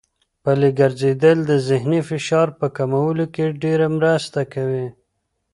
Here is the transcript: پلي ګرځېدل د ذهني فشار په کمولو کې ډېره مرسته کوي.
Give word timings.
پلي 0.43 0.69
ګرځېدل 0.79 1.37
د 1.49 1.51
ذهني 1.69 2.01
فشار 2.09 2.47
په 2.59 2.67
کمولو 2.77 3.25
کې 3.33 3.45
ډېره 3.63 3.87
مرسته 3.97 4.39
کوي. 4.53 4.87